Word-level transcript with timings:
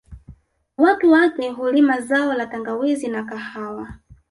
Watu 0.77 1.11
wake 1.11 1.49
hulima 1.49 2.01
zao 2.01 2.33
la 2.33 2.47
tangawizi 2.47 3.07
na 3.07 3.23
kahawa 3.23 3.93